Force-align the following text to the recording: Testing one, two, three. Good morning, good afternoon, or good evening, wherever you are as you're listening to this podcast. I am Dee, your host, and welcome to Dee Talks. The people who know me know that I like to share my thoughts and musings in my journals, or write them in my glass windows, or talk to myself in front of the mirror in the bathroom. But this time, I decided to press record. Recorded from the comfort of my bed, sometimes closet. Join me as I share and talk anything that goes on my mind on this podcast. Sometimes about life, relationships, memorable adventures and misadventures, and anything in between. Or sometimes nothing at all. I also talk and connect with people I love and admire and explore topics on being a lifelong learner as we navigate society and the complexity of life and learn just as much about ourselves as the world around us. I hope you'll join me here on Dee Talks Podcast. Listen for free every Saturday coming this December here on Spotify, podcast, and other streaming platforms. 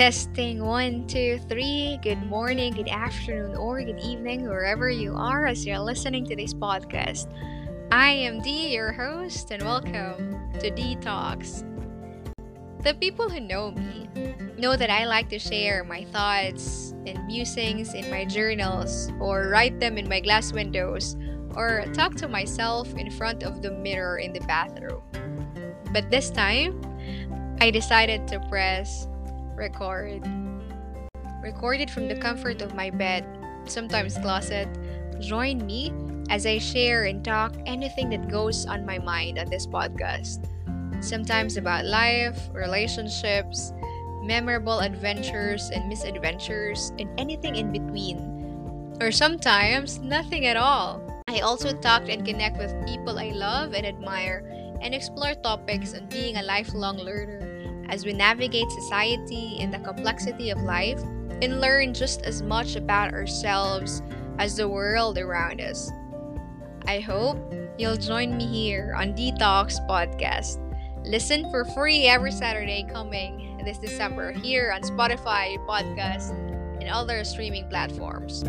Testing 0.00 0.64
one, 0.64 1.06
two, 1.06 1.38
three. 1.46 1.98
Good 2.00 2.24
morning, 2.24 2.72
good 2.72 2.88
afternoon, 2.88 3.54
or 3.54 3.84
good 3.84 4.00
evening, 4.00 4.48
wherever 4.48 4.88
you 4.88 5.12
are 5.14 5.46
as 5.46 5.66
you're 5.66 5.78
listening 5.78 6.24
to 6.24 6.34
this 6.34 6.54
podcast. 6.54 7.28
I 7.92 8.08
am 8.08 8.40
Dee, 8.40 8.72
your 8.72 8.92
host, 8.92 9.50
and 9.50 9.62
welcome 9.62 10.40
to 10.58 10.70
Dee 10.70 10.96
Talks. 10.96 11.64
The 12.82 12.94
people 12.94 13.28
who 13.28 13.40
know 13.40 13.72
me 13.72 14.08
know 14.56 14.74
that 14.74 14.88
I 14.88 15.04
like 15.04 15.28
to 15.28 15.38
share 15.38 15.84
my 15.84 16.06
thoughts 16.06 16.94
and 17.04 17.26
musings 17.26 17.92
in 17.92 18.10
my 18.10 18.24
journals, 18.24 19.12
or 19.20 19.50
write 19.50 19.80
them 19.80 19.98
in 19.98 20.08
my 20.08 20.20
glass 20.20 20.50
windows, 20.50 21.14
or 21.54 21.84
talk 21.92 22.14
to 22.24 22.26
myself 22.26 22.88
in 22.94 23.10
front 23.10 23.42
of 23.42 23.60
the 23.60 23.70
mirror 23.70 24.16
in 24.16 24.32
the 24.32 24.40
bathroom. 24.48 25.02
But 25.92 26.10
this 26.10 26.30
time, 26.30 26.80
I 27.60 27.70
decided 27.70 28.26
to 28.28 28.40
press 28.48 29.06
record. 29.60 30.24
Recorded 31.44 31.92
from 31.92 32.08
the 32.08 32.16
comfort 32.16 32.64
of 32.64 32.74
my 32.74 32.88
bed, 32.88 33.28
sometimes 33.68 34.16
closet. 34.16 34.66
Join 35.20 35.60
me 35.68 35.92
as 36.32 36.48
I 36.48 36.56
share 36.56 37.04
and 37.04 37.20
talk 37.20 37.52
anything 37.68 38.08
that 38.10 38.32
goes 38.32 38.64
on 38.64 38.88
my 38.88 38.98
mind 38.98 39.38
on 39.38 39.52
this 39.52 39.68
podcast. 39.68 40.48
Sometimes 41.04 41.60
about 41.60 41.84
life, 41.84 42.48
relationships, 42.56 43.72
memorable 44.24 44.80
adventures 44.80 45.68
and 45.68 45.88
misadventures, 45.88 46.92
and 46.98 47.08
anything 47.20 47.56
in 47.56 47.72
between. 47.72 48.16
Or 49.00 49.12
sometimes 49.12 50.00
nothing 50.00 50.46
at 50.46 50.56
all. 50.56 51.04
I 51.28 51.40
also 51.40 51.76
talk 51.76 52.08
and 52.08 52.24
connect 52.24 52.56
with 52.56 52.72
people 52.88 53.18
I 53.18 53.32
love 53.36 53.72
and 53.72 53.86
admire 53.86 54.44
and 54.80 54.94
explore 54.94 55.34
topics 55.34 55.94
on 55.94 56.08
being 56.08 56.36
a 56.36 56.42
lifelong 56.42 56.96
learner 56.96 57.49
as 57.90 58.04
we 58.04 58.12
navigate 58.12 58.70
society 58.70 59.58
and 59.60 59.74
the 59.74 59.78
complexity 59.80 60.50
of 60.50 60.58
life 60.62 61.00
and 61.42 61.60
learn 61.60 61.92
just 61.92 62.22
as 62.22 62.42
much 62.42 62.76
about 62.76 63.12
ourselves 63.12 64.02
as 64.38 64.56
the 64.56 64.68
world 64.68 65.18
around 65.18 65.60
us. 65.60 65.90
I 66.86 67.00
hope 67.00 67.54
you'll 67.78 67.96
join 67.96 68.36
me 68.36 68.46
here 68.46 68.94
on 68.96 69.14
Dee 69.14 69.32
Talks 69.38 69.78
Podcast. 69.80 70.58
Listen 71.04 71.50
for 71.50 71.64
free 71.64 72.06
every 72.06 72.32
Saturday 72.32 72.86
coming 72.90 73.62
this 73.64 73.78
December 73.78 74.32
here 74.32 74.72
on 74.74 74.82
Spotify, 74.82 75.56
podcast, 75.66 76.30
and 76.80 76.88
other 76.88 77.24
streaming 77.24 77.68
platforms. 77.68 78.44